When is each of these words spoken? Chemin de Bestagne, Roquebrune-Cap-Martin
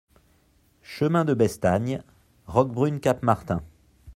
Chemin 0.81 1.25
de 1.25 1.35
Bestagne, 1.35 2.01
Roquebrune-Cap-Martin 2.47 3.61